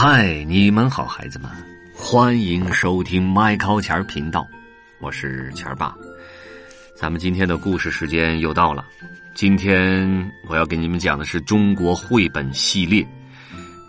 [0.00, 1.50] 嗨，你们好，孩子们，
[1.92, 4.46] 欢迎收听麦考钱频道，
[5.00, 5.92] 我是钱爸。
[6.94, 8.86] 咱们今天的故事时间又到了，
[9.34, 10.08] 今天
[10.46, 13.04] 我要给你们讲的是中国绘本系列，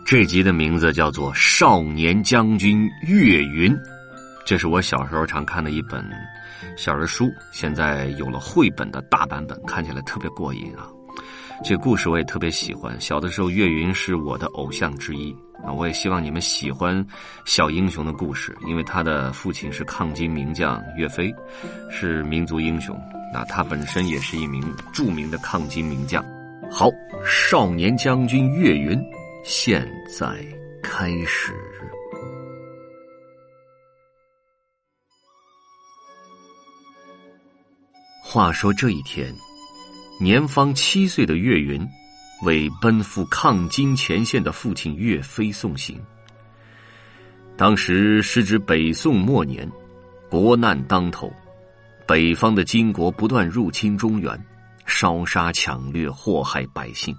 [0.04, 3.72] 这集的名字叫做《少年将军岳云》，
[4.44, 6.04] 这是我小时候常看的一本
[6.76, 10.90] 小人书，现在有了绘本的大版本，看起来特别过瘾啊。
[11.62, 15.36] 这故事我也特别喜欢，小的时候岳云是我的偶像之一。
[15.64, 17.06] 啊，我也希望你们喜欢
[17.46, 21.36] 小英雄的故事，因为他的父亲是抗金名将岳飞，
[21.92, 22.98] 是民族英雄。
[23.34, 26.24] 那他本身也是一名著名的抗金名将。
[26.72, 26.90] 好，
[27.26, 28.98] 少年将军岳云，
[29.44, 29.86] 现
[30.18, 30.28] 在
[30.82, 31.54] 开始。
[38.24, 39.36] 话说这一天，
[40.20, 41.88] 年方七岁的岳云。
[42.44, 46.02] 为奔赴抗金前线的父亲岳飞送行。
[47.58, 49.70] 当时时值北宋末年，
[50.30, 51.30] 国难当头，
[52.08, 54.42] 北方的金国不断入侵中原，
[54.86, 57.14] 烧杀抢掠，祸害百姓。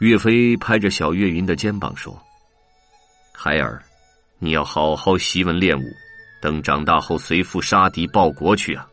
[0.00, 2.18] 岳飞拍着小岳云的肩膀说
[3.36, 3.82] ：“孩儿，
[4.38, 5.84] 你要好好习文练武，
[6.40, 8.88] 等长大后随父杀敌报国去啊。”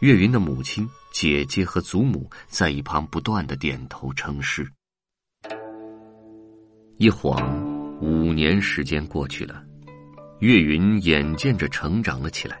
[0.00, 0.86] 岳云的母亲。
[1.10, 4.70] 姐姐和祖母在一旁不断的点头称是。
[6.98, 7.64] 一晃
[8.00, 9.62] 五年时间过去了，
[10.40, 12.60] 岳云眼见着成长了起来。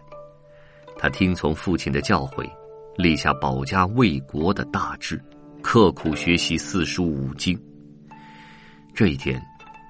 [0.96, 2.48] 他听从父亲的教诲，
[2.96, 5.22] 立下保家卫国的大志，
[5.62, 7.56] 刻苦学习四书五经。
[8.94, 9.40] 这一天，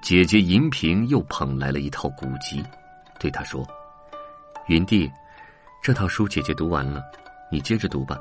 [0.03, 2.63] 姐姐银萍又捧来了一套古籍，
[3.19, 3.67] 对他说
[4.69, 5.09] ：“云弟，
[5.81, 7.01] 这套书姐姐读完了，
[7.51, 8.19] 你接着读吧。”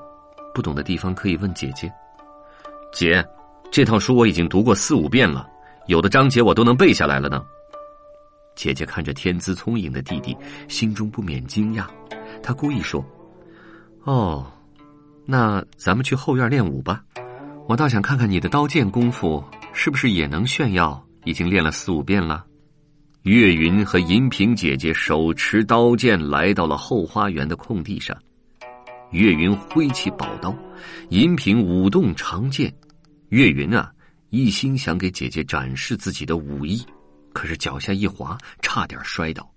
[0.54, 1.92] 不懂的地方可以问姐姐。
[2.92, 3.24] 姐，
[3.70, 5.46] 这套书我已经读过四五遍了，
[5.86, 7.44] 有的章节我都能背下来了呢。
[8.55, 10.36] 姐姐看着天资聪颖的弟弟，
[10.68, 11.86] 心中不免惊讶。
[12.42, 13.05] 她故意说
[14.05, 14.45] ：“哦，
[15.24, 17.02] 那咱们去后院练武吧。
[17.68, 22.44] 我倒想看看你的刀剑功夫是不是也能炫耀，已经练了四五遍了。”
[23.23, 28.17] 岳云和银萍姐姐手持刀剑来到了后花园的空地上。
[29.11, 30.55] 岳云挥起宝刀，
[31.08, 32.73] 银萍舞动长剑。
[33.30, 33.91] 岳云啊，
[34.30, 36.85] 一心想给姐姐展示自己的武艺，
[37.33, 39.51] 可是脚下一滑，差点摔倒，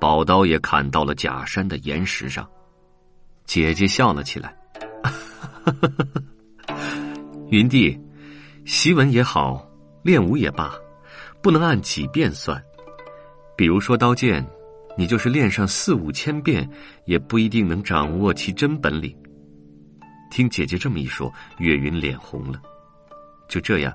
[0.00, 2.48] 宝刀也砍到了假山的岩石上。
[3.44, 4.54] 姐姐笑了起来
[7.50, 7.98] ：“云弟，
[8.64, 9.66] 习文也好，
[10.02, 10.74] 练武也罢，
[11.42, 12.62] 不能按几遍算。
[13.56, 14.46] 比如说刀剑。”
[14.98, 16.68] 你就是练上四五千遍，
[17.04, 19.16] 也不一定能掌握其真本领。
[20.28, 22.60] 听姐姐这么一说，岳云脸红了。
[23.48, 23.92] 就这样，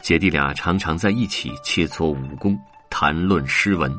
[0.00, 2.56] 姐弟俩常常在一起切磋武功，
[2.88, 3.92] 谈论诗文。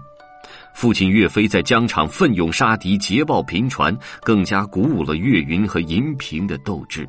[0.73, 7.05] 父亲岳飞在疆场奋勇杀敌，捷报频传，更加鼓舞了岳云和银萍的斗志。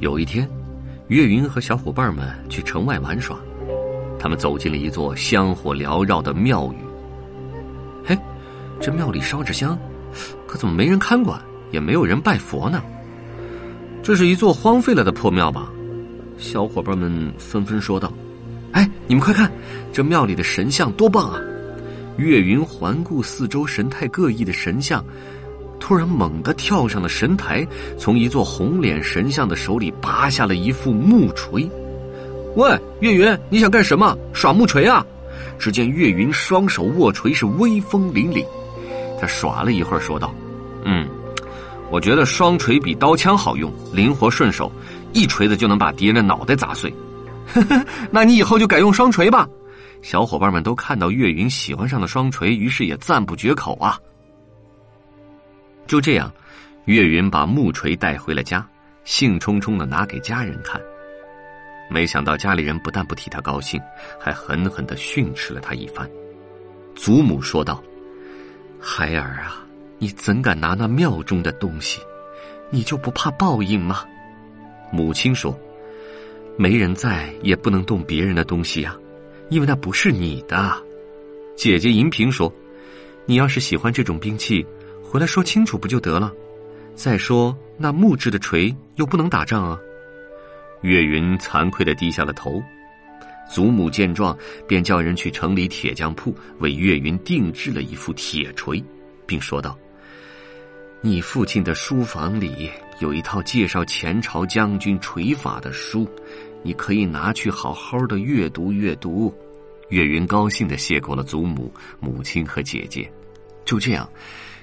[0.00, 0.46] 有一天，
[1.08, 3.34] 岳云和小伙伴们去城外玩耍。
[4.26, 6.76] 他们走进了一座香火缭绕的庙宇。
[8.04, 8.18] 嘿，
[8.80, 9.78] 这庙里烧着香，
[10.48, 12.82] 可怎么没人看管，也没有人拜佛呢？
[14.02, 15.70] 这是一座荒废了的破庙吧？
[16.38, 18.12] 小伙伴们纷纷说道
[18.74, 19.48] ：“哎，你们快看，
[19.92, 21.40] 这庙里的神像多棒啊！”
[22.18, 25.04] 岳云环顾四周神态各异的神像，
[25.78, 27.64] 突然猛地跳上了神台，
[27.96, 31.70] 从一座红脸神像的手里拔下了一副木锤。
[32.56, 34.16] 喂，岳云，你想干什么？
[34.32, 35.04] 耍木锤啊！
[35.58, 38.44] 只见岳云双手握锤，是威风凛凛。
[39.20, 40.34] 他耍了一会儿，说道
[40.84, 41.06] ：“嗯，
[41.90, 44.72] 我觉得双锤比刀枪好用，灵活顺手，
[45.12, 46.90] 一锤子就能把敌人的脑袋砸碎。
[47.52, 49.46] 呵 呵那你以后就改用双锤吧。”
[50.00, 53.98] 小伙伴们都看到岳云喜欢上了双锤，于是也赞不绝口啊。
[55.86, 56.32] 就这样，
[56.86, 58.66] 岳云把木锤带回了家，
[59.04, 60.80] 兴冲冲的拿给家人看。
[61.88, 63.80] 没想到家里人不但不替他高兴，
[64.18, 66.08] 还狠狠的训斥了他一番。
[66.94, 67.82] 祖母说道
[68.80, 69.64] ：“孩儿啊，
[69.98, 72.00] 你怎敢拿那庙中的东西？
[72.70, 74.04] 你就不怕报应吗？”
[74.90, 75.56] 母亲说
[76.58, 78.96] ：“没人在，也不能动别人的东西呀，
[79.48, 80.74] 因为那不是你的。”
[81.56, 82.52] 姐姐银萍说
[83.26, 84.66] ：“你要是喜欢这种兵器，
[85.02, 86.32] 回来说清楚不就得了？
[86.94, 89.78] 再说那木质的锤又不能打仗啊。”
[90.86, 92.62] 岳云惭愧的低下了头，
[93.50, 94.38] 祖母见状，
[94.68, 98.82] 便叫人去城里铁匠铺为岳云定制了一副铁锤，
[99.26, 99.76] 并说道
[101.02, 106.08] ：“你父亲的书房里有一套介绍前朝将军锤法的书，
[106.62, 109.34] 你可以拿去好好的阅读阅读。”
[109.90, 113.10] 岳云高兴的谢过了祖母、母亲和姐姐。
[113.64, 114.08] 就这样，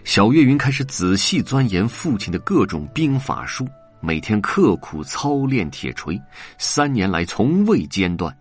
[0.05, 3.67] 小岳云开始仔细钻研父亲的各种兵法书，
[4.05, 6.21] 每天刻苦操练铁锤，
[6.57, 8.37] 三年来从未间断。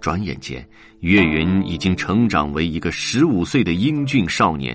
[0.00, 0.66] 转眼间，
[1.00, 4.74] 岳云已经成长为一个十五岁的英俊少年。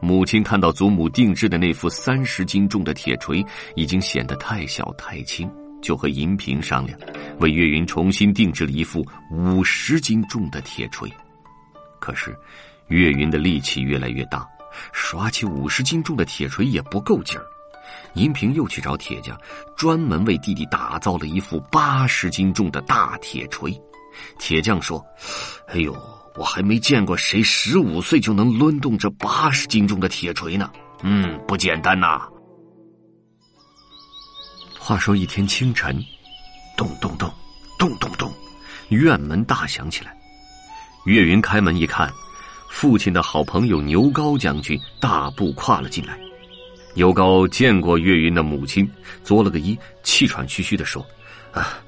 [0.00, 3.44] 母亲看到祖母定制的那副三十斤重的铁锤
[3.74, 5.50] 已经显得太小太轻，
[5.82, 6.96] 就和银平商量，
[7.40, 11.12] 为岳云重新定制了一副五十斤重的铁锤。
[11.98, 12.32] 可是，
[12.86, 14.46] 岳云的力气越来越大，
[14.92, 17.44] 耍起五十斤重的铁锤也不够劲儿。
[18.16, 19.38] 银平又去找铁匠，
[19.76, 23.80] 专门为弟弟打造了一副八十斤重的大铁锤。
[24.38, 25.04] 铁匠说
[25.68, 25.96] ：“哎呦。”
[26.38, 30.70] 我还没见过谁十五岁就能抡动这八十斤重的铁锤呢，
[31.02, 32.28] 嗯，不简单呐。
[34.78, 35.98] 话说一天清晨，
[36.76, 37.32] 咚咚咚，
[37.78, 38.30] 咚咚咚，
[38.90, 40.14] 院门大响起来。
[41.06, 42.12] 岳云开门一看，
[42.68, 46.18] 父亲的好朋友牛皋将军大步跨了进来。
[46.96, 48.90] 牛高见过岳云的母亲，
[49.22, 51.06] 作了个揖，气喘吁吁的说
[51.52, 51.78] ：“啊，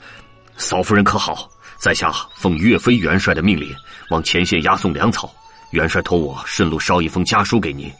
[0.58, 1.50] 嫂夫人可好？
[1.78, 3.74] 在下奉岳飞元帅的命令。”
[4.10, 5.34] 往前线押送粮草，
[5.70, 7.90] 元帅托我顺路捎一封家书给您。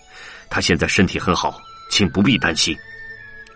[0.50, 1.58] 他现在身体很好，
[1.90, 2.76] 请不必担心。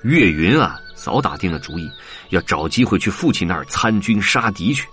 [0.02, 1.86] 岳云啊，早打定了主意，
[2.30, 4.88] 要找机会去父亲那儿参军杀敌去。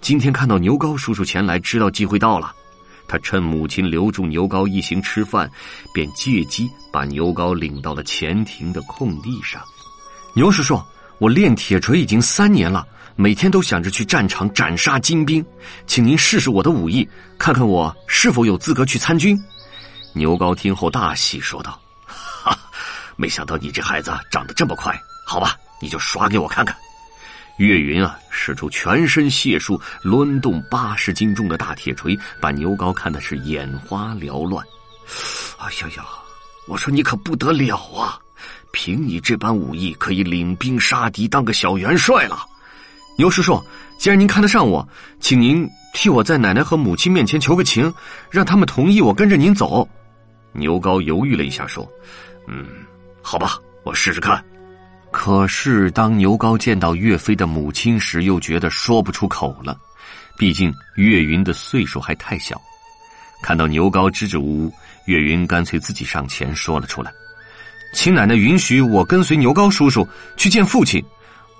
[0.00, 2.52] 今天看到牛高叔叔前来，知道机会到了。
[3.12, 5.50] 他趁母亲留住牛高一行吃饭，
[5.92, 9.62] 便借机把牛高领到了前庭的空地上。
[10.34, 10.82] 牛叔叔，
[11.18, 12.86] 我练铁锤已经三年了。
[13.14, 15.44] 每天都想着去战场斩杀金兵，
[15.86, 17.06] 请您试试我的武艺，
[17.38, 19.38] 看看我是否有资格去参军。
[20.14, 21.78] 牛高听后大喜，说道
[22.08, 22.58] ：“哈，
[23.16, 26.74] 没想到你这孩子长得这么快，好吧，你就耍给我看看。”
[27.58, 34.64] 岳云啊，使出全身解数，抡动八十斤重的大铁锤，把牛皋看的是眼花缭乱。
[35.58, 36.04] 哎呀呀，
[36.66, 38.18] 我说你可不得了啊！
[38.72, 42.38] 凭你这般武艺，可以领兵杀敌，当个小元帅了。
[43.18, 43.62] 牛叔叔，
[43.98, 44.86] 既然您看得上我，
[45.20, 47.92] 请您替我在奶奶和母亲面前求个情，
[48.30, 49.86] 让他们同意我跟着您走。
[50.52, 51.86] 牛皋犹豫了一下，说
[52.48, 52.66] ：“嗯，
[53.20, 54.42] 好吧，我试试看。”
[55.12, 59.78] 可是当牛高见到岳飞的母亲时，又觉得说不出口了。
[60.38, 62.60] 毕竟岳云的岁数还太小。
[63.42, 64.72] 看到牛高支支吾吾，
[65.06, 67.12] 岳云干脆自己上前说了出来
[67.94, 71.04] ：“请奶奶允许我跟随牛高叔叔去见父亲。”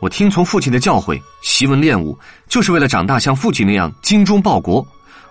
[0.00, 2.18] 我听从父亲的教诲，习文练武，
[2.48, 4.84] 就是为了长大像父亲那样精忠报国。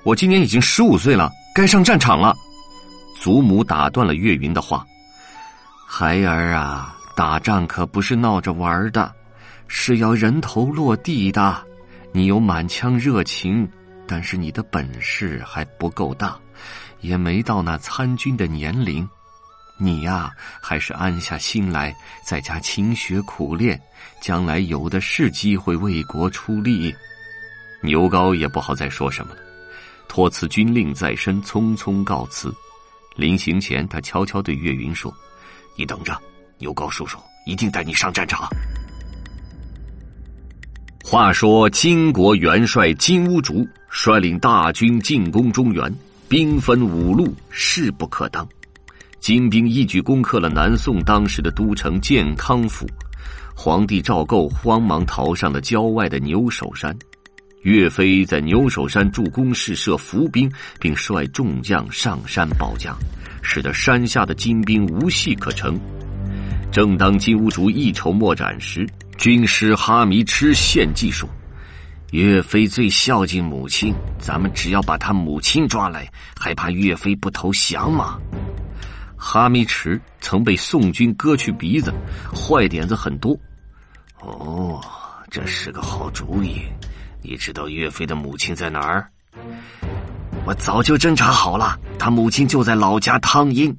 [0.04, 2.34] 我今年已经十五岁了，该上战场了。
[3.20, 4.86] 祖母打断了岳云的话
[5.86, 9.14] ：“孩儿啊，打仗可不是闹着玩的，
[9.68, 11.64] 是要人头落地的。
[12.12, 13.70] 你有满腔热情，
[14.08, 16.36] 但是你的本事还不够大，
[17.02, 19.08] 也没到那参军的年龄。”
[19.78, 21.96] 你呀，还是安下心来，
[22.26, 23.80] 在家勤学苦练，
[24.20, 26.92] 将来有的是机会为国出力。
[27.84, 29.42] 牛皋也不好再说什么了，
[30.08, 32.52] 托辞军令在身，匆匆告辞。
[33.16, 35.16] 临行前，他悄悄对岳云说
[35.78, 36.20] ：“你等着，
[36.62, 38.48] 牛高叔叔一定带你上战场。”
[41.04, 45.94] 话说，金国元帅金兀术率领大军进攻中原，
[46.30, 48.48] 兵分五路，势不可当。
[49.20, 52.88] 金兵一举攻克了南宋当时的都城建康府，
[53.53, 56.98] 皇帝赵构慌忙逃上了郊外的牛首山。
[57.63, 60.50] 岳飞在牛首山筑工事设伏兵，
[60.80, 62.96] 并率众将上山保驾，
[63.44, 65.77] 使得山下的金兵无隙可乘。
[66.72, 68.88] 正当金兀术一筹莫展时，
[69.18, 71.28] 军师哈迷吃献计说
[72.12, 76.10] ：“岳飞最孝敬母亲，咱们只要把他母亲抓来，
[76.40, 78.18] 还怕岳飞不投降吗？”
[79.18, 81.94] 哈密迟曾被宋军割去鼻子，
[82.34, 83.38] 坏点子很多。
[84.22, 84.82] 哦，
[85.30, 86.62] 这是个好主意。
[87.22, 89.08] 你知道岳飞的母亲在哪儿？
[90.46, 93.75] 我早就侦查好了，他母亲就在老家汤阴。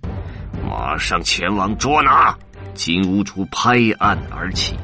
[0.68, 2.36] 马上前往捉拿。
[2.74, 4.74] 金兀术拍案而起，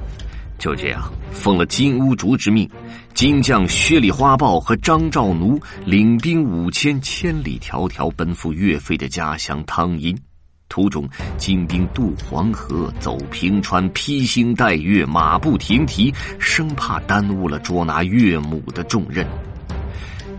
[0.58, 2.68] 就这样奉了金兀术之命，
[3.14, 10.16] 金将薛礼花豹和张兆奴领兵五千，千里迢迢奔赴岳飞的家乡汤阴。
[10.68, 19.26] 途中，金兵渡黄河、走平川，披星戴月，马不停蹄，生怕耽误了捉拿岳母的重任。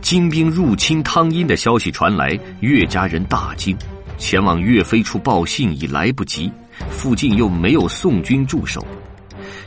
[0.02, 3.76] 金兵入侵汤阴的消息传来，岳家人大惊，
[4.20, 6.52] 前往岳飞处报信已来不及，
[6.90, 8.86] 附近又没有宋军驻守。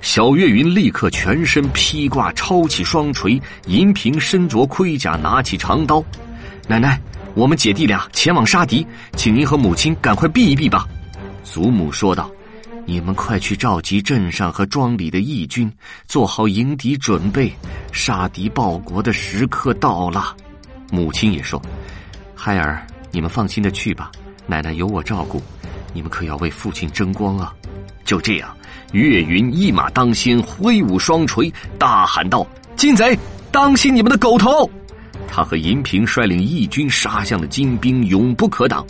[0.00, 6.04] 小岳云立刻全身披挂，抄起双锤；银平身着盔甲，拿起长刀。
[6.66, 7.00] 奶奶，
[7.34, 10.88] 我们姐弟俩前往杀敌，请您和母亲赶快避一避吧。
[11.44, 12.30] 祖母说道
[12.84, 15.72] ：“你们快去召集镇上和庄里的义军，
[16.06, 17.52] 做好迎敌准备，
[17.92, 20.36] 杀敌报国的时刻到了。”
[20.90, 21.60] 母亲也说
[22.34, 24.10] ：“孩儿，你们放心的去吧，
[24.46, 25.40] 奶奶有我照顾。
[25.92, 27.54] 你们可要为父亲争光啊！”
[28.04, 28.54] 就这样，
[28.92, 32.46] 岳云一马当先，挥舞双锤，大喊道
[32.76, 33.16] ：“金贼，
[33.50, 34.68] 当心你们的狗头！”
[35.28, 38.84] 他和银平率领义军杀向了金兵，永不可挡。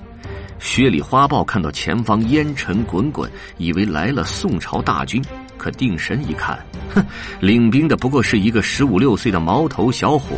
[0.58, 5.22] 薛礼花豹看到前方烟尘滚滚，以为来了宋朝大军，
[5.58, 6.58] 可定神一看，
[6.94, 7.04] 哼，
[7.40, 10.36] 领兵的不过是一个十五六岁的毛头小伙，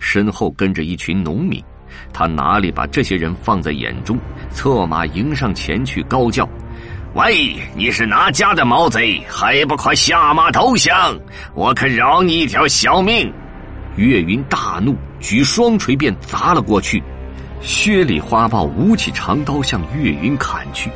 [0.00, 1.62] 身后跟着一群农民。
[2.12, 4.18] 他哪里把这些人放在眼中，
[4.50, 6.48] 策马迎上前去，高叫。
[7.14, 9.22] 喂，你是哪家的毛贼？
[9.28, 11.18] 还不快下马投降！
[11.54, 13.32] 我可饶你一条小命！
[13.96, 17.02] 岳云大怒，举双锤便砸了过去。
[17.62, 20.90] 薛礼花豹舞起长刀向岳云砍去，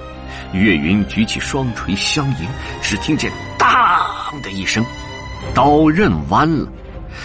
[0.52, 2.46] 岳云举起双锤相迎，
[2.82, 3.70] 只听见“当”
[4.44, 4.84] 的一声，
[5.54, 6.70] 刀刃弯了。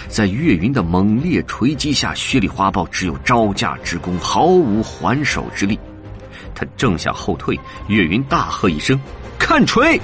[0.07, 5.79] 在岳云的猛烈锤击下，薛礼花豹只有招架之功，毫无还手之力。
[6.53, 8.99] 他正想后退，岳云大喝一声
[9.37, 9.99] ：“看锤！”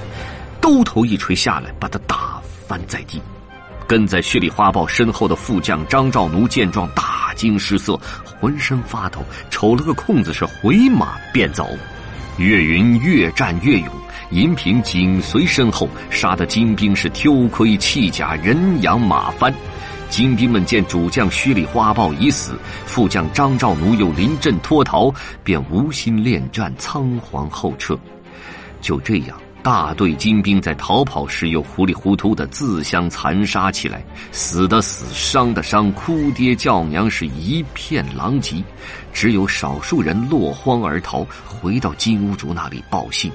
[0.60, 3.20] 兜头一锤下来，把他打翻在地。
[3.86, 11.68] 跟在薛礼花豹身后的副将张兆奴见状，大惊失色，浑身发抖，瞅了个空子，是回马便走。
[12.38, 13.88] 岳云越战越勇，
[14.30, 19.52] 银平紧随身后，杀得金兵是丢盔弃甲，人仰马翻。
[20.12, 22.52] 金兵们见主将虚里花豹已死，
[22.84, 25.10] 副将张兆奴又临阵脱逃，
[25.42, 27.98] 便无心恋战，仓皇后撤。
[28.82, 38.62] 就这样，大队金兵在逃跑时又糊里糊涂的自相残杀起来，死的死，伤的伤，哭爹叫娘是一片狼藉。
[39.14, 43.32] 只有少数人落荒而逃，回到金乌竹那里报信。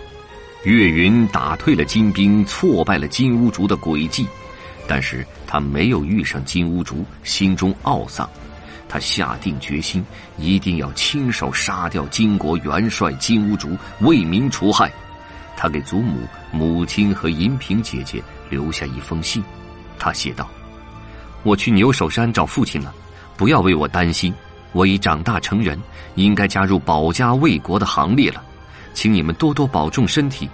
[0.63, 4.27] 岳云打退了金兵，挫败了金乌竹的诡计。
[4.87, 8.27] 但是他没有遇上金乌竹，心中懊丧。
[8.89, 10.03] 他下定决心，
[10.37, 14.89] 一定要亲手杀掉金国元帅金乌竹，为民除害。
[15.57, 19.43] 他给祖母、母亲和银萍姐姐留下一封信，
[19.99, 20.49] 他写道
[21.43, 22.93] ：“我去牛首山找父亲了，
[23.35, 24.33] 不要为我担心，
[24.71, 25.77] 我已长大成人，
[26.15, 28.41] 应该加入保家卫国的行列了，
[28.93, 30.49] 请你们多多保重身体。”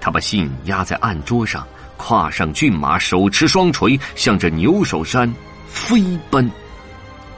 [0.00, 1.66] 他把信压在案桌上。
[1.96, 5.32] 跨上骏马，手持双锤，向着牛首山
[5.66, 6.50] 飞奔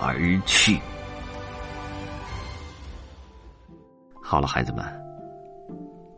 [0.00, 0.78] 而去。
[4.22, 4.84] 好了，孩子们，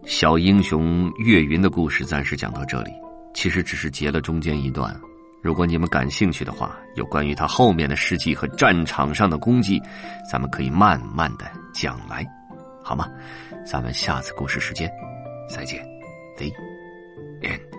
[0.06, 2.90] 小英雄岳云的故事暂时讲到这里。
[3.34, 4.98] 其实只是截了中间一段。
[5.40, 9.80] 如果你们感兴趣的话，有关于他后面的事迹和战场上的功绩，
[10.28, 12.26] 咱们可以慢慢的讲来，
[12.82, 13.08] 好吗？
[13.64, 14.90] 咱们下次故事时间
[15.48, 15.86] 再见
[16.36, 16.46] ，The
[17.46, 17.77] end。